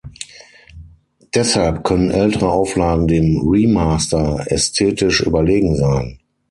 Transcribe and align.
Deshalb 1.35 1.83
können 1.83 2.09
ältere 2.09 2.49
Auflagen 2.51 3.07
dem 3.07 3.39
Remaster 3.47 4.45
ästhetisch 4.51 5.21
überlegen 5.21 5.75
sein. 5.77 6.17